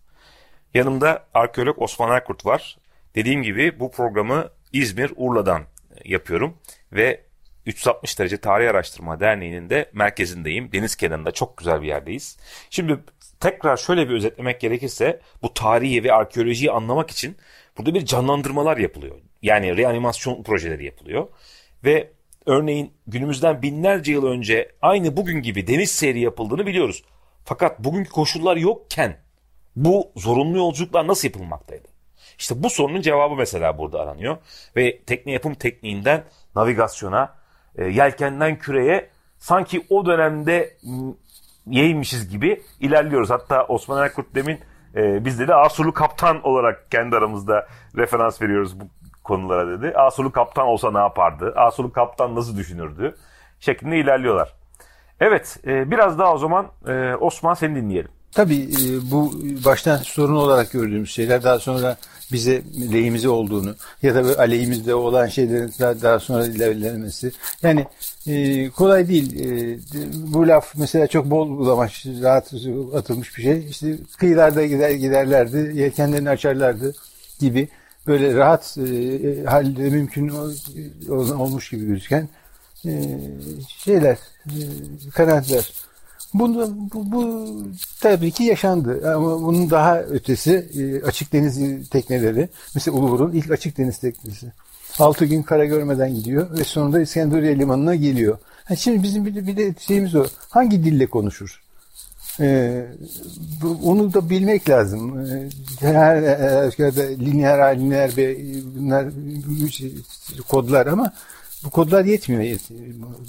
Yanımda 0.74 1.26
arkeolog 1.34 1.82
Osman 1.82 2.10
Erkurt 2.10 2.46
var. 2.46 2.78
Dediğim 3.14 3.42
gibi 3.42 3.80
bu 3.80 3.90
programı 3.90 4.48
İzmir 4.72 5.12
Urla'dan 5.16 5.62
yapıyorum 6.04 6.58
ve 6.92 7.24
360 7.66 8.18
derece 8.18 8.36
Tarih 8.36 8.70
Araştırma 8.70 9.20
Derneği'nin 9.20 9.70
de 9.70 9.90
merkezindeyim. 9.92 10.72
Deniz 10.72 10.96
kenarında 10.96 11.30
çok 11.30 11.56
güzel 11.56 11.82
bir 11.82 11.86
yerdeyiz. 11.86 12.38
Şimdi 12.70 12.98
tekrar 13.40 13.76
şöyle 13.76 14.08
bir 14.08 14.14
özetlemek 14.14 14.60
gerekirse 14.60 15.20
bu 15.42 15.54
tarihi 15.54 16.04
ve 16.04 16.12
arkeolojiyi 16.12 16.70
anlamak 16.70 17.10
için 17.10 17.36
burada 17.78 17.94
bir 17.94 18.04
canlandırmalar 18.04 18.76
yapılıyor. 18.76 19.16
Yani 19.42 19.76
reanimasyon 19.76 20.42
projeleri 20.42 20.84
yapılıyor. 20.84 21.28
Ve 21.84 22.10
Örneğin 22.47 22.92
günümüzden 23.06 23.62
binlerce 23.62 24.12
yıl 24.12 24.26
önce 24.26 24.73
aynı 24.82 25.16
bugün 25.16 25.42
gibi 25.42 25.66
deniz 25.66 25.90
seyri 25.90 26.20
yapıldığını 26.20 26.66
biliyoruz. 26.66 27.04
Fakat 27.44 27.78
bugünkü 27.78 28.11
koşullar 28.11 28.56
yokken 28.56 29.16
bu 29.76 30.12
zorunlu 30.16 30.59
yolculuklar 30.59 31.06
nasıl 31.06 31.28
yapılmaktaydı? 31.28 31.88
İşte 32.38 32.62
bu 32.62 32.70
sorunun 32.70 33.00
cevabı 33.00 33.35
mesela 33.35 33.78
burada 33.78 34.00
aranıyor. 34.00 34.37
Ve 34.76 35.02
tekne 35.02 35.32
yapım 35.32 35.54
tekniğinden 35.54 36.25
navigasyona, 36.56 37.35
e, 37.76 37.85
yelkenden 37.85 38.59
küreye 38.59 39.11
sanki 39.38 39.87
o 39.90 40.06
dönemde 40.06 40.76
yeymişiz 41.66 42.28
gibi 42.28 42.62
ilerliyoruz. 42.80 43.30
Hatta 43.30 43.64
Osman 43.64 44.04
Erkurt 44.04 44.35
demin 44.35 44.59
e, 44.94 45.25
biz 45.25 45.38
de 45.38 45.54
Asurlu 45.54 45.92
kaptan 45.92 46.42
olarak 46.42 46.90
kendi 46.90 47.16
aramızda 47.16 47.66
referans 47.97 48.42
veriyoruz 48.42 48.80
bu 48.80 48.85
konulara 49.30 49.78
dedi. 49.78 49.92
Asulu 49.96 50.32
kaptan 50.32 50.66
olsa 50.66 50.92
ne 50.92 50.99
yapardı? 50.99 51.52
Asulu 51.56 51.92
kaptan 51.92 52.34
nasıl 52.34 52.56
düşünürdü? 52.56 53.14
Şeklinde 53.60 53.99
ilerliyorlar. 53.99 54.54
Evet 55.20 55.58
e, 55.66 55.90
biraz 55.90 56.18
daha 56.18 56.34
o 56.34 56.38
zaman 56.38 56.66
e, 56.88 57.14
Osman 57.14 57.54
seni 57.54 57.76
dinleyelim. 57.76 58.10
Tabii 58.32 58.62
e, 58.62 59.10
bu 59.10 59.32
baştan 59.64 59.96
sorun 59.96 60.37
olarak 60.37 60.72
gördüğümüz 60.72 61.10
şeyler 61.10 61.42
daha 61.42 61.58
sonra 61.58 61.96
bize 62.32 62.62
lehimize 62.92 63.28
olduğunu 63.28 63.75
ya 64.02 64.14
da 64.14 64.38
aleyhimizde 64.38 64.94
olan 64.94 65.26
şeylerin 65.26 65.72
daha, 66.02 66.18
sonra 66.18 66.46
ilerlemesi. 66.46 67.32
Yani 67.62 67.87
kolay 68.70 69.08
değil. 69.08 69.34
Bu 70.12 70.49
laf 70.49 70.72
mesela 70.76 71.06
çok 71.06 71.30
bol 71.30 71.49
bulamaç, 71.49 72.06
rahat 72.22 72.52
atılmış 72.94 73.38
bir 73.38 73.42
şey. 73.42 73.66
İşte 73.70 73.96
kıyılarda 74.18 74.66
gider 74.66 74.90
giderlerdi, 74.90 75.72
yelkenlerini 75.75 76.30
açarlardı 76.30 76.94
gibi 77.40 77.68
böyle 78.07 78.35
rahat 78.35 78.78
e, 78.78 79.45
halde 79.45 79.90
mümkün 79.90 80.33
olmuş 81.09 81.71
gibi 81.71 81.87
gözüken 81.87 82.28
e, 82.87 83.19
şeyler, 83.69 84.19
e, 84.47 84.61
kanaatler. 85.14 85.73
Bunu, 86.35 86.76
bu, 86.95 87.12
bu 87.12 87.49
tabii 88.00 88.30
ki 88.30 88.45
yaşandı 88.45 89.14
ama 89.14 89.42
bunun 89.42 89.71
daha 89.71 90.00
ötesi 90.00 90.71
e, 90.78 91.07
açık 91.07 91.33
deniz 91.33 91.88
tekneleri. 91.90 92.49
Mesela 92.75 92.97
Uluburun 92.97 93.33
ilk 93.33 93.50
açık 93.50 93.78
deniz 93.78 93.99
teknesi. 93.99 94.52
Altı 94.99 95.25
gün 95.25 95.42
kara 95.42 95.64
görmeden 95.64 96.14
gidiyor 96.14 96.59
ve 96.59 96.64
sonunda 96.64 97.00
İskenderiye 97.00 97.59
limanına 97.59 97.95
geliyor. 97.95 98.38
Ha 98.64 98.76
şimdi 98.76 99.02
bizim 99.02 99.26
bir 99.26 99.35
de, 99.35 99.47
bir 99.47 99.57
de 99.57 99.75
şeyimiz 99.78 100.14
o. 100.14 100.26
Hangi 100.50 100.85
dille 100.85 101.07
konuşur? 101.07 101.62
Ee, 102.40 102.87
onu 103.82 104.14
da 104.14 104.30
bilmek 104.30 104.68
lazım. 104.68 105.26
Ee, 105.26 105.49
her 105.80 106.23
halükarda 106.62 107.02
lineer 107.02 107.78
lineer 107.80 108.16
B 108.16 108.37
bunlar 108.76 109.11
şey, 109.70 109.94
kodlar 110.49 110.87
ama 110.87 111.12
bu 111.64 111.70
kodlar 111.70 112.04
yetmiyor 112.04 112.59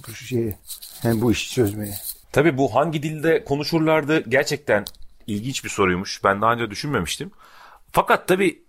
bu 0.08 0.13
şeye. 0.13 0.58
Yani 1.03 1.22
bu 1.22 1.32
işi 1.32 1.51
çözmeye. 1.53 1.96
Tabii 2.32 2.58
bu 2.58 2.75
hangi 2.75 3.03
dilde 3.03 3.44
konuşurlardı 3.44 4.30
gerçekten 4.30 4.86
ilginç 5.27 5.63
bir 5.63 5.70
soruymuş. 5.70 6.24
Ben 6.24 6.41
daha 6.41 6.53
önce 6.53 6.72
düşünmemiştim. 6.72 7.32
Fakat 7.91 8.27
tabii 8.27 8.63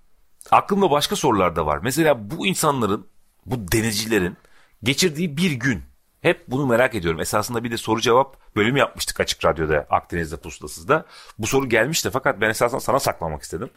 aklımda 0.50 0.90
başka 0.90 1.16
sorular 1.16 1.56
da 1.56 1.66
var. 1.66 1.80
Mesela 1.82 2.30
bu 2.30 2.46
insanların, 2.46 3.06
bu 3.46 3.72
denizcilerin 3.72 4.36
geçirdiği 4.82 5.36
bir 5.36 5.52
gün. 5.52 5.82
Hep 6.22 6.44
bunu 6.48 6.66
merak 6.66 6.94
ediyorum. 6.94 7.20
Esasında 7.20 7.64
bir 7.64 7.70
de 7.70 7.76
soru 7.76 8.00
cevap 8.00 8.56
bölümü 8.56 8.78
yapmıştık 8.78 9.20
Açık 9.20 9.44
Radyo'da, 9.44 9.86
Akdeniz'de, 9.90 10.36
Pusulasız'da. 10.36 11.04
Bu 11.38 11.46
soru 11.46 11.68
gelmişti 11.68 12.10
fakat 12.12 12.40
ben 12.40 12.50
esasında 12.50 12.80
sana 12.80 13.00
saklamak 13.00 13.42
istedim. 13.42 13.70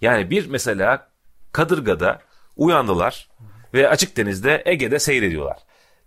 Yani 0.00 0.30
bir 0.30 0.46
mesela 0.46 1.08
Kadırga'da 1.52 2.20
uyandılar 2.56 3.28
ve 3.74 3.88
açık 3.88 4.16
denizde 4.16 4.62
Ege'de 4.66 4.98
seyrediyorlar. 4.98 5.56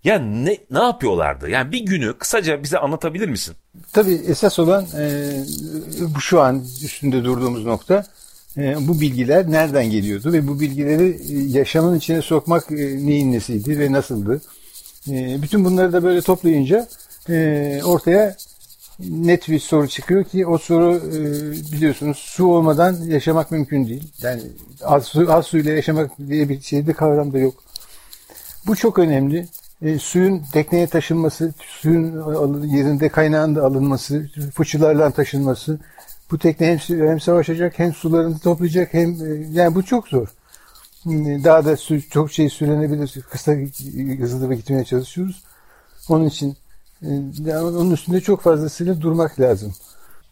Ya 0.04 0.20
ne 0.20 0.58
ne 0.72 0.80
yapıyorlardı? 0.80 1.50
Yani 1.50 1.72
bir 1.72 1.80
günü 1.80 2.18
kısaca 2.18 2.64
bize 2.64 2.78
anlatabilir 2.78 3.30
misin? 3.30 3.56
Tabii 3.94 4.14
esas 4.14 4.60
olan 4.60 4.86
e, 4.98 5.32
bu 6.16 6.22
şu 6.22 6.42
an 6.42 6.66
üstünde 6.84 7.24
durduğumuz 7.24 7.66
nokta 7.66 8.04
e, 8.58 8.88
bu 8.88 9.02
bilgiler 9.02 9.52
nereden 9.52 9.90
geliyordu 9.90 10.34
ve 10.34 10.48
bu 10.48 10.60
bilgileri 10.60 11.10
e, 11.10 11.58
yaşamın 11.58 11.98
içine 11.98 12.22
sokmak 12.22 12.72
e, 12.72 12.76
neyin 12.76 13.32
nesiydi 13.32 13.80
ve 13.80 13.92
nasıldı? 13.92 14.42
E, 15.10 15.42
bütün 15.42 15.66
bunları 15.66 15.94
da 15.94 16.04
böyle 16.04 16.22
toplayınca 16.22 16.88
e, 17.30 17.82
ortaya 17.86 18.36
net 19.00 19.50
bir 19.50 19.60
soru 19.60 19.88
çıkıyor 19.88 20.24
ki 20.24 20.48
o 20.48 20.58
soru 20.58 20.96
e, 20.96 21.22
biliyorsunuz 21.72 22.18
su 22.18 22.46
olmadan 22.46 22.98
yaşamak 23.04 23.52
mümkün 23.52 23.88
değil. 23.88 24.04
Yani 24.22 24.42
az, 24.84 25.06
su, 25.06 25.34
az 25.34 25.46
suyla 25.46 25.74
yaşamak 25.74 26.12
diye 26.28 26.50
bir 26.50 26.62
şey 26.62 26.88
de 26.88 26.94
kavram 26.94 27.34
da 27.34 27.40
yok. 27.40 27.64
Bu 28.68 28.76
çok 28.76 29.00
önemli 29.00 29.48
e, 29.82 30.00
suyun 30.00 30.44
tekneye 30.54 30.88
taşınması, 30.88 31.54
suyun 31.60 32.64
yerinde 32.64 33.10
kaynağında 33.10 33.64
alınması, 33.64 34.30
fıçılarla 34.56 35.12
taşınması. 35.12 35.80
Bu 36.32 36.38
tekne 36.38 36.68
hem, 36.68 37.08
hem 37.08 37.20
savaşacak 37.20 37.80
hem 37.80 37.94
sularını 37.94 38.40
toplayacak 38.40 38.94
hem 38.94 39.10
e, 39.10 39.48
yani 39.52 39.76
bu 39.76 39.84
çok 39.84 40.08
zor. 40.08 40.28
Daha 41.06 41.66
da 41.66 41.78
çok 42.10 42.32
şey 42.32 42.50
sürenebilir. 42.50 43.22
Kısa 43.30 43.52
hızlı 44.20 44.54
gitmeye 44.54 44.84
çalışıyoruz. 44.84 45.44
Onun 46.10 46.26
için 46.26 46.58
e, 47.02 47.56
onun 47.58 47.92
üstünde 47.92 48.22
çok 48.22 48.42
fazlasıyla 48.42 49.02
durmak 49.02 49.40
lazım. 49.40 49.74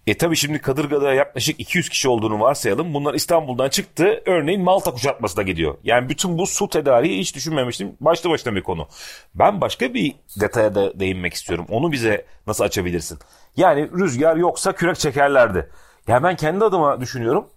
E 0.08 0.18
tabi 0.18 0.36
şimdi 0.36 0.60
Kadırga'da 0.60 1.14
yaklaşık 1.14 1.60
200 1.60 1.90
kişi 1.90 2.10
olduğunu 2.10 2.40
varsayalım. 2.40 2.94
Bunlar 2.94 3.14
İstanbul'dan 3.14 3.70
çıktı. 3.70 4.24
Örneğin 4.26 4.62
Malta 4.62 4.92
kuşatmasına 4.92 5.44
gidiyor. 5.44 5.78
Yani 5.84 6.10
bütün 6.10 6.38
bu 6.38 6.48
su 6.48 6.70
tedariği 6.70 7.20
hiç 7.20 7.36
düşünmemiştim. 7.36 7.96
Başta 8.02 8.30
başına 8.30 8.56
bir 8.56 8.64
konu. 8.64 8.88
Ben 9.36 9.62
başka 9.62 9.94
bir 9.94 10.16
detaya 10.40 10.76
da 10.76 11.00
değinmek 11.00 11.34
istiyorum. 11.34 11.66
Onu 11.70 11.92
bize 11.92 12.26
nasıl 12.48 12.64
açabilirsin? 12.64 13.20
Yani 13.58 13.90
rüzgar 13.92 14.36
yoksa 14.36 14.72
kürek 14.72 15.00
çekerlerdi. 15.00 15.70
Ya 16.08 16.24
ben 16.24 16.36
kendi 16.36 16.66
adıma 16.66 17.02
düşünüyorum 17.02 17.48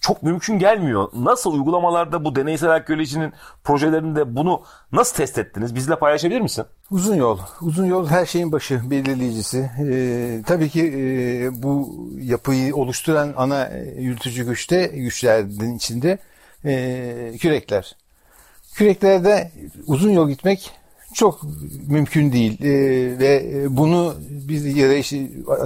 çok 0.00 0.22
mümkün 0.22 0.58
gelmiyor. 0.58 1.08
Nasıl 1.14 1.52
uygulamalarda 1.52 2.24
bu 2.24 2.36
deneysel 2.36 2.70
arkeolojinin 2.70 3.32
projelerinde 3.64 4.36
bunu 4.36 4.62
nasıl 4.92 5.16
test 5.16 5.38
ettiniz? 5.38 5.74
Bizle 5.74 5.96
paylaşabilir 5.96 6.40
misin? 6.40 6.64
Uzun 6.90 7.14
yol. 7.14 7.38
Uzun 7.60 7.86
yol 7.86 8.06
her 8.06 8.26
şeyin 8.26 8.52
başı, 8.52 8.90
belirleyicisi. 8.90 9.70
Ee, 9.80 10.42
tabii 10.46 10.68
ki 10.68 10.92
e, 10.96 11.62
bu 11.62 11.96
yapıyı 12.20 12.76
oluşturan 12.76 13.34
ana 13.36 13.70
yürütücü 13.98 14.46
güçte, 14.46 14.86
güçlerin 14.86 15.76
içinde 15.76 16.18
e, 16.64 17.32
kürekler. 17.40 17.96
Küreklerde 18.74 19.50
uzun 19.86 20.10
yol 20.10 20.28
gitmek 20.28 20.70
çok 21.14 21.40
mümkün 21.88 22.32
değil 22.32 22.62
ee, 22.62 23.18
ve 23.18 23.64
bunu 23.68 24.14
bir 24.30 24.76
yarış 24.76 25.12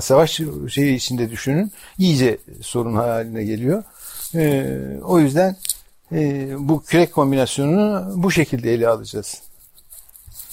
savaş 0.04 0.40
şeyi 0.68 0.96
içinde 0.96 1.30
düşünün 1.30 1.72
iyice 1.98 2.38
sorun 2.62 2.94
haline 2.94 3.44
geliyor. 3.44 3.82
E, 4.34 4.76
o 5.04 5.18
yüzden 5.18 5.56
e, 6.12 6.48
bu 6.58 6.82
kürek 6.82 7.12
kombinasyonunu 7.12 8.12
bu 8.22 8.30
şekilde 8.30 8.74
ele 8.74 8.88
alacağız. 8.88 9.42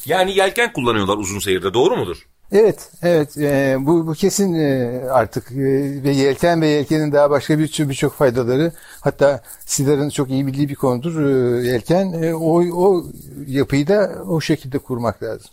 Yani 0.05 0.37
yelken 0.37 0.73
kullanıyorlar 0.73 1.17
uzun 1.17 1.39
seyirde 1.39 1.73
doğru 1.73 1.97
mudur? 1.97 2.27
Evet, 2.51 2.91
evet. 3.03 3.37
E, 3.37 3.77
bu, 3.79 4.07
bu 4.07 4.13
kesin 4.13 4.53
e, 4.53 5.01
artık 5.09 5.51
e, 5.51 6.03
ve 6.03 6.11
yelken 6.11 6.61
ve 6.61 6.67
yelkenin 6.67 7.11
daha 7.11 7.29
başka 7.29 7.59
bir 7.59 7.89
birçok 7.89 8.13
faydaları. 8.13 8.71
Hatta 9.01 9.41
Sidar'ın 9.65 10.09
çok 10.09 10.29
iyi 10.29 10.47
bildiği 10.47 10.69
bir 10.69 10.75
konudur 10.75 11.25
e, 11.25 11.67
yelken. 11.67 12.23
E, 12.23 12.33
o, 12.35 12.63
o 12.63 13.05
yapıyı 13.47 13.87
da 13.87 14.23
o 14.27 14.41
şekilde 14.41 14.77
kurmak 14.77 15.23
lazım. 15.23 15.51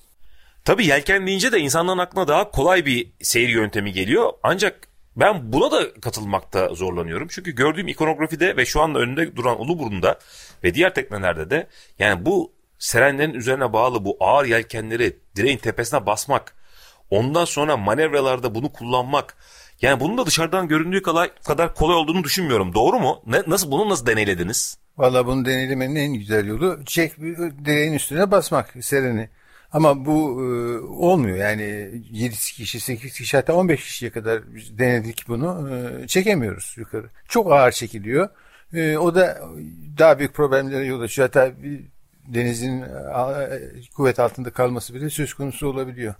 Tabii 0.65 0.87
yelken 0.87 1.27
deyince 1.27 1.53
de 1.53 1.59
insanların 1.59 1.99
aklına 1.99 2.29
daha 2.29 2.51
kolay 2.51 2.87
bir 2.87 3.13
seyir 3.23 3.49
yöntemi 3.49 3.93
geliyor. 3.93 4.33
Ancak 4.43 4.88
ben 5.21 5.53
buna 5.53 5.71
da 5.71 5.95
katılmakta 6.01 6.69
zorlanıyorum. 6.75 7.29
Çünkü 7.31 7.51
gördüğüm 7.51 7.89
ikonografide 7.89 8.57
ve 8.57 8.67
şu 8.67 8.81
anda 8.81 8.99
önünde 8.99 9.37
duran 9.37 9.61
Uluburun'da 9.61 10.19
ve 10.65 10.75
diğer 10.75 10.95
teknelerde 10.95 11.51
de 11.51 11.67
yani 11.99 12.27
bu 12.27 12.53
serenlerin 12.79 13.35
üzerine 13.35 13.73
bağlı 13.73 14.05
bu 14.05 14.17
ağır 14.21 14.47
yelkenleri 14.47 15.17
direğin 15.37 15.59
tepesine 15.59 16.07
basmak, 16.07 16.55
ondan 17.11 17.45
sonra 17.45 17.77
manevralarda 17.77 18.55
bunu 18.55 18.73
kullanmak, 18.73 19.37
yani 19.83 20.01
bunun 20.01 20.19
da 20.19 20.27
dışarıdan 20.27 20.69
göründüğü 20.69 21.03
kadar, 21.03 21.75
kolay 21.75 21.97
olduğunu 21.97 22.25
düşünmüyorum. 22.25 22.75
Doğru 22.75 22.99
mu? 22.99 23.23
Ne, 23.27 23.43
nasıl 23.47 23.71
bunu 23.71 23.89
nasıl 23.89 24.07
deneylediniz? 24.07 24.79
Valla 24.99 25.27
bunu 25.27 25.45
deneylemenin 25.45 25.97
en 25.97 26.15
güzel 26.15 26.47
yolu 26.47 26.85
çek 26.87 27.19
direğin 27.65 27.93
üstüne 27.93 28.31
basmak 28.31 28.75
sereni. 28.81 29.29
Ama 29.73 30.05
bu 30.05 30.43
e, 30.43 30.79
olmuyor 30.79 31.37
yani 31.37 31.91
7 32.11 32.35
kişi 32.35 32.81
8 32.81 33.13
kişi 33.13 33.37
hatta 33.37 33.53
15 33.53 33.85
kişiye 33.85 34.11
kadar 34.11 34.43
denedik 34.79 35.29
bunu 35.29 35.71
e, 35.71 36.07
çekemiyoruz 36.07 36.75
yukarı. 36.77 37.11
Çok 37.29 37.53
ağır 37.53 37.73
çekiliyor. 37.73 38.29
E, 38.75 38.97
o 38.99 39.15
da 39.15 39.41
daha 39.99 40.19
büyük 40.19 40.35
problemlere 40.35 40.87
yol 40.87 41.01
açıyor. 41.01 41.29
Hatta 41.29 41.63
bir 41.63 41.81
denizin 42.27 42.85
kuvvet 43.97 44.19
altında 44.19 44.51
kalması 44.51 44.95
bile 44.95 45.11
söz 45.11 45.35
konusu 45.35 45.69
olabiliyor. 45.69 46.15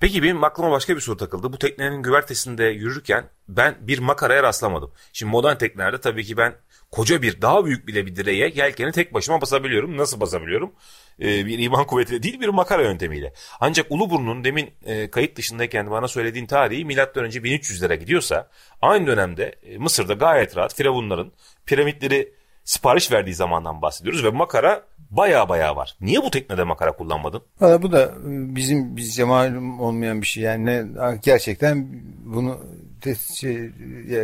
Peki 0.00 0.22
benim 0.22 0.44
aklıma 0.44 0.70
başka 0.70 0.96
bir 0.96 1.00
soru 1.00 1.16
takıldı. 1.16 1.52
Bu 1.52 1.58
teknenin 1.58 2.02
güvertesinde 2.02 2.64
yürürken 2.64 3.24
ben 3.48 3.74
bir 3.80 3.98
makaraya 3.98 4.42
rastlamadım. 4.42 4.92
Şimdi 5.12 5.32
modern 5.32 5.56
teknelerde 5.56 6.00
tabii 6.00 6.24
ki 6.24 6.36
ben 6.36 6.54
koca 6.90 7.22
bir 7.22 7.42
daha 7.42 7.64
büyük 7.64 7.86
bile 7.86 8.06
bir 8.06 8.16
direğe 8.16 8.52
yelkeni 8.54 8.92
tek 8.92 9.14
başıma 9.14 9.40
basabiliyorum. 9.40 9.96
Nasıl 9.96 10.20
basabiliyorum? 10.20 10.72
Ee, 11.20 11.46
bir 11.46 11.58
iman 11.58 11.86
kuvvetiyle 11.86 12.22
değil 12.22 12.40
bir 12.40 12.48
makara 12.48 12.82
yöntemiyle. 12.82 13.32
Ancak 13.60 13.86
Uluburnu'nun 13.90 14.44
demin 14.44 14.70
e, 14.84 15.10
kayıt 15.10 15.36
dışındayken 15.36 15.90
bana 15.90 16.08
söylediğin 16.08 16.46
tarihi 16.46 16.84
milattan 16.84 17.24
önce 17.24 17.38
1300'lere 17.38 17.94
gidiyorsa 17.94 18.48
aynı 18.82 19.06
dönemde 19.06 19.54
e, 19.62 19.78
Mısır'da 19.78 20.12
gayet 20.12 20.56
rahat 20.56 20.74
firavunların 20.74 21.32
piramitleri 21.66 22.32
sipariş 22.64 23.12
verdiği 23.12 23.34
zamandan 23.34 23.82
bahsediyoruz 23.82 24.24
ve 24.24 24.30
makara 24.30 24.82
baya 25.10 25.48
baya 25.48 25.76
var. 25.76 25.96
Niye 26.00 26.22
bu 26.22 26.30
teknede 26.30 26.64
makara 26.64 26.92
kullanmadın? 26.92 27.42
Valla 27.60 27.82
bu 27.82 27.92
da 27.92 28.02
e, 28.02 28.54
bizim 28.56 28.96
bizce 28.96 29.24
malum 29.24 29.80
olmayan 29.80 30.22
bir 30.22 30.26
şey. 30.26 30.42
Yani 30.42 30.66
ne, 30.66 30.84
gerçekten 31.22 31.88
bunu 32.24 32.58
test 33.00 33.34
şey, 33.34 33.70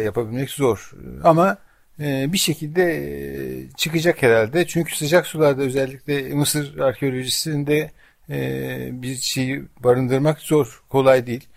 yapabilmek 0.05 0.51
zor. 0.51 0.93
Ama 1.25 1.51
e, 1.51 1.64
bir 1.99 2.39
şekilde 2.39 2.83
e, 2.83 3.71
çıkacak 3.77 4.23
herhalde. 4.23 4.67
Çünkü 4.67 4.97
sıcak 4.97 5.27
sularda 5.27 5.63
özellikle 5.63 6.35
Mısır 6.35 6.79
arkeolojisinde 6.79 7.91
e, 8.31 8.89
bir 8.93 9.17
şeyi 9.17 9.65
barındırmak 9.81 10.41
zor, 10.41 10.83
kolay 10.89 11.27
değil. 11.27 11.49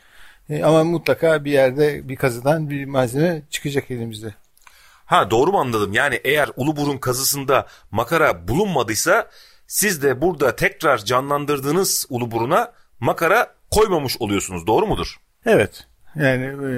E, 0.50 0.64
ama 0.64 0.84
mutlaka 0.84 1.46
bir 1.46 1.52
yerde 1.52 2.10
bir 2.10 2.16
kazıdan 2.16 2.70
bir 2.70 2.86
malzeme 2.86 3.42
çıkacak 3.50 3.92
elimizde. 3.92 4.34
Ha 5.06 5.32
doğru 5.32 5.52
mu 5.52 5.60
anladım? 5.60 5.94
Yani 5.94 6.22
eğer 6.24 6.50
Uluburun 6.56 6.98
kazısında 6.98 7.68
makara 7.92 8.48
bulunmadıysa 8.48 9.30
siz 9.68 10.04
de 10.04 10.22
burada 10.22 10.56
tekrar 10.56 10.98
canlandırdığınız 10.98 12.06
Uluburun'a 12.10 12.72
makara 13.00 13.56
koymamış 13.72 14.18
oluyorsunuz. 14.18 14.68
Doğru 14.68 14.88
mudur? 14.88 15.18
Evet. 15.46 15.88
Yani 16.20 16.46
e, 16.46 16.72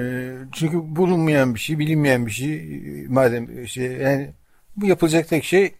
çünkü 0.52 0.96
bulunmayan 0.96 1.54
bir 1.54 1.60
şey, 1.60 1.78
bilinmeyen 1.78 2.26
bir 2.26 2.30
şey 2.30 2.62
madem 3.08 3.68
şey 3.68 3.92
yani 3.92 4.30
bu 4.76 4.86
yapılacak 4.86 5.28
tek 5.28 5.44
şey 5.44 5.74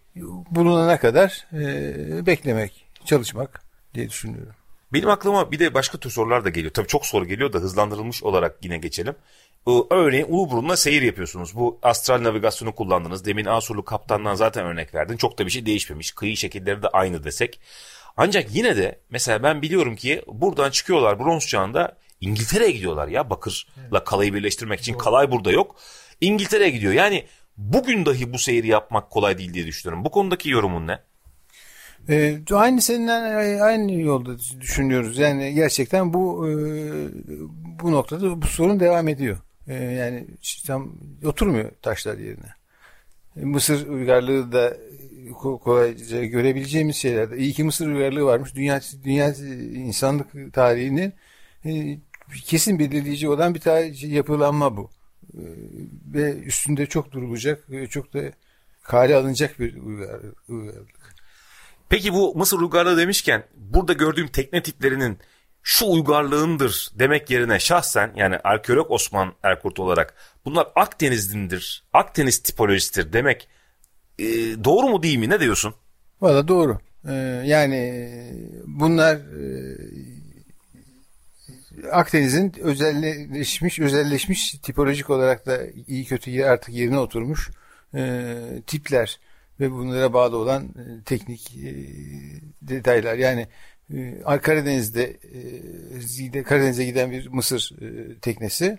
bulunana 0.51 1.01
kadar 1.01 1.47
e, 1.53 2.27
beklemek, 2.27 2.87
çalışmak 3.05 3.63
diye 3.95 4.09
düşünüyorum. 4.09 4.55
Benim 4.93 5.09
aklıma 5.09 5.53
bir 5.53 5.59
de 5.59 5.75
başka 5.75 5.99
tür 5.99 6.11
sorular 6.11 6.45
da 6.45 6.49
geliyor. 6.49 6.73
Tabii 6.73 6.87
çok 6.87 7.07
soru 7.07 7.25
geliyor 7.27 7.53
da 7.53 7.59
hızlandırılmış 7.59 8.23
olarak 8.23 8.57
yine 8.63 8.79
geçelim. 8.79 9.15
Örneğin 9.91 10.27
Uluburun'la 10.29 10.77
seyir 10.77 11.03
yapıyorsunuz. 11.03 11.57
Bu 11.57 11.79
astral 11.83 12.23
navigasyonu 12.23 12.75
kullandınız. 12.75 13.25
Demin 13.25 13.45
Asurlu 13.45 13.85
kaptandan 13.85 14.35
zaten 14.35 14.67
örnek 14.67 14.95
verdin. 14.95 15.17
Çok 15.17 15.39
da 15.39 15.47
bir 15.47 15.51
şey 15.51 15.67
değişmemiş. 15.67 16.13
Kıyı 16.13 16.37
şekilleri 16.37 16.83
de 16.83 16.89
aynı 16.89 17.25
desek. 17.25 17.61
Ancak 18.17 18.55
yine 18.55 18.77
de 18.77 18.99
mesela 19.11 19.43
ben 19.43 19.63
biliyorum 19.63 19.97
ki 19.97 20.23
buradan 20.27 20.71
çıkıyorlar 20.71 21.19
bronz 21.19 21.47
çağında 21.47 21.97
İngiltere'ye 22.21 22.71
gidiyorlar 22.71 23.09
ya 23.09 23.31
bakırla 23.31 24.05
kalayı 24.05 24.35
birleştirmek 24.35 24.81
için. 24.81 24.99
Kalay 24.99 25.31
burada 25.31 25.51
yok. 25.51 25.77
İngiltere'ye 26.21 26.71
gidiyor. 26.71 26.93
Yani 26.93 27.27
bugün 27.57 28.07
dahi 28.07 28.33
bu 28.33 28.39
seyri 28.39 28.69
yapmak 28.69 29.11
kolay 29.11 29.39
değil 29.39 29.55
diye 29.55 29.67
düşünüyorum. 29.67 30.05
Bu 30.05 30.11
konudaki 30.11 30.51
yorumun 30.51 30.87
ne? 30.87 30.99
E, 32.09 32.41
aynı 32.53 32.83
seninle 32.83 33.13
aynı 33.63 33.93
yolda 33.93 34.39
düşünüyoruz. 34.61 35.19
Yani 35.19 35.55
gerçekten 35.55 36.15
bu 36.15 36.49
e, 36.49 36.53
bu 37.83 37.93
noktada 37.93 38.43
bu 38.43 38.47
sorun 38.47 38.81
devam 38.81 39.09
ediyor. 39.09 39.39
E, 39.69 39.75
yani 39.75 40.27
tam 40.67 40.93
oturmuyor 41.25 41.71
taşlar 41.83 42.19
yerine. 42.19 42.55
E, 43.37 43.45
Mısır 43.45 43.89
uygarlığı 43.89 44.53
da 44.53 44.77
kolayca 45.41 46.25
görebileceğimiz 46.25 46.97
şeylerde. 46.97 47.37
İyi 47.37 47.53
ki 47.53 47.65
Mısır 47.65 47.87
uygarlığı 47.87 48.25
varmış. 48.25 48.55
Dünya 48.55 48.81
dünya 49.05 49.35
insanlık 49.75 50.55
tarihinin 50.55 51.13
e, 51.65 51.99
kesin 52.45 52.79
belirleyici 52.79 53.29
olan 53.29 53.55
bir 53.55 53.61
tarih, 53.61 54.03
yapılanma 54.03 54.77
bu. 54.77 54.91
E, 55.35 55.43
ve 56.15 56.35
üstünde 56.39 56.87
çok 56.87 57.13
durulacak, 57.13 57.65
çok 57.91 58.15
da 58.15 58.21
kale 58.83 59.17
alınacak 59.17 59.61
bir 59.61 59.77
uygarlık. 60.49 61.15
Peki 61.89 62.13
bu 62.13 62.35
Mısır 62.35 62.59
uygarlığı 62.59 62.97
demişken 62.97 63.45
burada 63.57 63.93
gördüğüm 63.93 64.29
tekne 64.29 64.63
tiplerinin 64.63 65.19
şu 65.63 65.87
uygarlığındır 65.87 66.91
demek 66.95 67.31
yerine 67.31 67.59
şahsen 67.59 68.13
yani 68.17 68.37
arkeolog 68.45 68.91
Osman 68.91 69.33
Erkurt 69.43 69.81
olarak 69.81 70.15
bunlar 70.45 70.69
Akdeniz'dindir, 70.77 71.85
Akdeniz 71.93 72.39
tipolojisidir 72.39 73.13
demek 73.13 73.49
e, 74.19 74.25
doğru 74.65 74.89
mu 74.89 75.03
değil 75.03 75.19
mi? 75.19 75.29
Ne 75.29 75.41
diyorsun? 75.41 75.75
Valla 76.21 76.49
doğru. 76.49 76.79
Ee, 77.09 77.13
yani 77.45 78.05
bunlar 78.67 79.17
e, 79.17 79.77
Akdeniz'in 81.93 82.55
özelleşmiş, 82.61 83.79
özelleşmiş 83.79 84.51
tipolojik 84.53 85.11
olarak 85.11 85.47
da 85.47 85.59
iyi 85.87 86.05
kötü 86.05 86.43
artık 86.45 86.75
yerine 86.75 86.99
oturmuş 86.99 87.51
e, 87.95 88.35
tipler 88.67 89.21
ve 89.61 89.71
bunlara 89.71 90.13
bağlı 90.13 90.37
olan 90.37 90.65
e, 90.65 91.05
teknik 91.05 91.57
e, 91.57 91.73
detaylar. 92.63 93.15
Yani 93.15 93.47
e, 93.95 94.39
Karadeniz'de 94.43 95.17
e, 96.35 96.43
Karadeniz'e 96.43 96.85
giden 96.85 97.11
bir 97.11 97.27
Mısır 97.27 97.73
e, 97.83 98.19
teknesi 98.19 98.79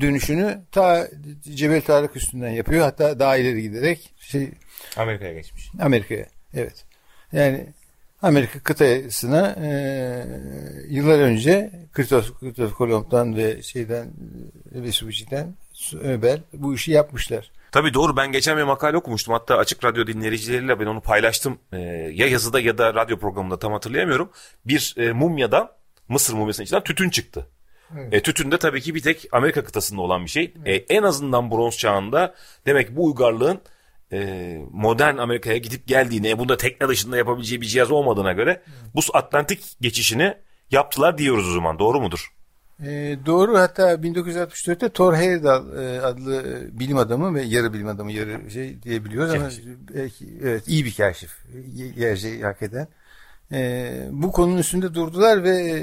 dönüşünü 0.00 0.60
ta 0.72 1.08
Cebel 1.54 1.80
Tarık 1.80 2.16
üstünden 2.16 2.50
yapıyor. 2.50 2.82
Hatta 2.82 3.18
daha 3.18 3.36
ileri 3.36 3.62
giderek 3.62 4.14
şey 4.18 4.50
Amerika'ya 4.96 5.32
geçmiş. 5.32 5.70
Amerika'ya. 5.80 6.26
Evet. 6.54 6.84
Yani 7.32 7.66
Amerika 8.22 8.58
kıtasına 8.60 9.56
e, 9.62 9.68
yıllar 10.88 11.18
önce 11.18 11.70
Kristof, 11.92 12.40
Kristof 12.40 12.74
Kolomb'dan 12.74 13.36
ve 13.36 13.62
şeyden 13.62 14.12
Vespucci'den 14.72 15.54
Öbel 16.02 16.40
bu 16.52 16.74
işi 16.74 16.92
yapmışlar. 16.92 17.50
Tabii 17.72 17.94
doğru 17.94 18.16
ben 18.16 18.32
geçen 18.32 18.56
bir 18.58 18.62
makale 18.62 18.96
okumuştum 18.96 19.34
hatta 19.34 19.56
açık 19.56 19.84
radyo 19.84 20.06
dinleyicileriyle 20.06 20.80
ben 20.80 20.86
onu 20.86 21.00
paylaştım 21.00 21.58
ee, 21.72 21.78
ya 22.12 22.26
yazıda 22.26 22.60
ya 22.60 22.78
da 22.78 22.94
radyo 22.94 23.18
programında 23.18 23.58
tam 23.58 23.72
hatırlayamıyorum. 23.72 24.30
Bir 24.64 24.94
e, 24.98 25.12
mumyadan 25.12 25.70
Mısır 26.08 26.34
mumyasının 26.34 26.64
içinden 26.64 26.84
tütün 26.84 27.10
çıktı. 27.10 27.46
Evet. 27.98 28.14
E, 28.14 28.22
tütün 28.22 28.50
de 28.50 28.58
tabii 28.58 28.80
ki 28.80 28.94
bir 28.94 29.02
tek 29.02 29.28
Amerika 29.32 29.64
kıtasında 29.64 30.00
olan 30.00 30.24
bir 30.24 30.30
şey. 30.30 30.54
Evet. 30.64 30.90
E, 30.90 30.94
en 30.94 31.02
azından 31.02 31.50
bronz 31.50 31.78
çağında 31.78 32.34
demek 32.66 32.96
bu 32.96 33.06
uygarlığın 33.06 33.60
e, 34.12 34.60
modern 34.72 35.16
Amerika'ya 35.16 35.56
gidip 35.56 35.86
geldiğine, 35.86 36.38
bunda 36.38 36.56
tekne 36.56 36.88
dışında 36.88 37.16
yapabileceği 37.16 37.60
bir 37.60 37.66
cihaz 37.66 37.90
olmadığına 37.90 38.32
göre 38.32 38.62
bu 38.94 39.00
Atlantik 39.12 39.76
geçişini 39.80 40.34
yaptılar 40.70 41.18
diyoruz 41.18 41.48
o 41.48 41.52
zaman. 41.52 41.78
Doğru 41.78 42.00
mudur? 42.00 42.32
E, 42.82 43.18
doğru 43.26 43.58
hatta 43.58 43.94
1964'te 43.94 44.88
Thor 44.88 45.14
Heyerdahl 45.14 45.78
e, 45.78 46.00
adlı 46.00 46.44
bilim 46.72 46.96
adamı 46.96 47.34
ve 47.34 47.42
yarı 47.42 47.72
bilim 47.72 47.88
adamı 47.88 48.12
yarı 48.12 48.50
şey 48.50 48.82
diyebiliyoruz 48.82 49.34
ama 49.34 49.48
belki, 49.94 50.26
evet 50.42 50.68
iyi 50.68 50.84
bir 50.84 50.94
kaşif 50.94 51.30
gerçeği 51.96 52.42
hak 52.42 52.62
eden. 52.62 52.88
E, 53.52 53.92
bu 54.10 54.32
konunun 54.32 54.58
üstünde 54.58 54.94
durdular 54.94 55.44
ve 55.44 55.76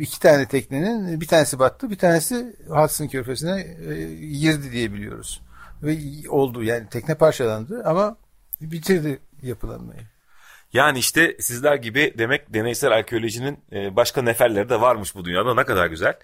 iki 0.00 0.20
tane 0.20 0.46
teknenin 0.46 1.20
bir 1.20 1.26
tanesi 1.26 1.58
battı 1.58 1.90
bir 1.90 1.98
tanesi 1.98 2.56
Hudson 2.68 3.06
Körfezi'ne 3.06 3.66
e, 3.88 4.14
girdi 4.26 4.72
diyebiliyoruz. 4.72 5.40
Ve 5.82 5.98
oldu 6.28 6.62
yani 6.62 6.88
tekne 6.88 7.14
parçalandı 7.14 7.82
ama 7.84 8.16
bitirdi 8.60 9.18
yapılanmayı. 9.42 10.00
Yani 10.72 10.98
işte 10.98 11.36
sizler 11.40 11.74
gibi 11.74 12.14
demek 12.18 12.54
deneysel 12.54 12.92
arkeolojinin 12.92 13.58
e, 13.72 13.96
başka 13.96 14.22
neferleri 14.22 14.68
de 14.68 14.80
varmış 14.80 15.14
bu 15.14 15.24
dünyada 15.24 15.54
ne 15.54 15.64
kadar 15.64 15.86
güzel. 15.86 16.14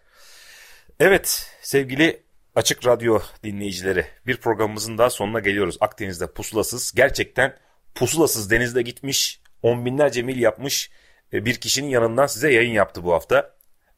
Evet 1.00 1.50
sevgili 1.62 2.22
Açık 2.54 2.86
Radyo 2.86 3.20
dinleyicileri 3.44 4.06
bir 4.26 4.36
programımızın 4.36 4.98
daha 4.98 5.10
sonuna 5.10 5.40
geliyoruz. 5.40 5.76
Akdeniz'de 5.80 6.26
pusulasız 6.26 6.92
gerçekten 6.92 7.56
pusulasız 7.94 8.50
denizde 8.50 8.82
gitmiş 8.82 9.40
on 9.62 9.84
binlerce 9.84 10.22
mil 10.22 10.40
yapmış 10.40 10.90
e, 11.32 11.44
bir 11.44 11.54
kişinin 11.54 11.88
yanından 11.88 12.26
size 12.26 12.52
yayın 12.52 12.72
yaptı 12.72 13.04
bu 13.04 13.12
hafta. 13.12 13.54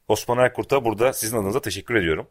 Osman 0.09 0.38
Erkurt'a 0.38 0.85
burada 0.85 1.12
sizin 1.12 1.37
adınıza 1.37 1.61
teşekkür 1.61 1.94
ediyorum. 1.94 2.29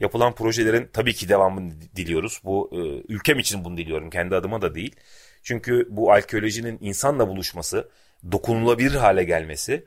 Yapılan 0.00 0.34
projelerin 0.34 0.90
tabii 0.92 1.14
ki 1.14 1.28
devamını 1.28 1.72
diliyoruz. 1.96 2.40
Bu 2.44 2.70
e, 2.72 2.76
ülkem 3.12 3.38
için 3.38 3.64
bunu 3.64 3.76
diliyorum 3.76 4.10
kendi 4.10 4.34
adıma 4.36 4.62
da 4.62 4.74
değil. 4.74 4.96
Çünkü 5.42 5.86
bu 5.90 6.12
arkeolojinin 6.12 6.78
insanla 6.80 7.28
buluşması, 7.28 7.88
dokunulabilir 8.32 8.94
hale 8.94 9.24
gelmesi 9.24 9.84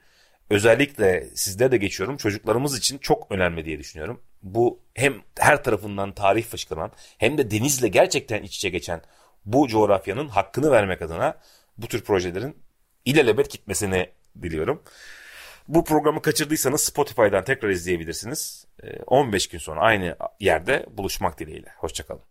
özellikle 0.49 1.27
sizde 1.35 1.71
de 1.71 1.77
geçiyorum 1.77 2.17
çocuklarımız 2.17 2.77
için 2.77 2.97
çok 2.97 3.27
önemli 3.29 3.65
diye 3.65 3.79
düşünüyorum. 3.79 4.21
Bu 4.43 4.79
hem 4.93 5.13
her 5.39 5.63
tarafından 5.63 6.11
tarih 6.11 6.43
fışkıran 6.45 6.91
hem 7.17 7.37
de 7.37 7.51
denizle 7.51 7.87
gerçekten 7.87 8.43
iç 8.43 8.55
içe 8.55 8.69
geçen 8.69 9.01
bu 9.45 9.67
coğrafyanın 9.67 10.27
hakkını 10.27 10.71
vermek 10.71 11.01
adına 11.01 11.37
bu 11.77 11.87
tür 11.87 12.01
projelerin 12.03 12.55
ilelebet 13.05 13.51
gitmesini 13.51 14.09
diliyorum. 14.41 14.83
Bu 15.67 15.83
programı 15.83 16.21
kaçırdıysanız 16.21 16.81
Spotify'dan 16.81 17.43
tekrar 17.43 17.69
izleyebilirsiniz. 17.69 18.67
15 19.07 19.45
ee, 19.45 19.49
gün 19.51 19.59
sonra 19.59 19.81
aynı 19.81 20.17
yerde 20.39 20.85
buluşmak 20.91 21.39
dileğiyle. 21.39 21.69
Hoşçakalın. 21.77 22.30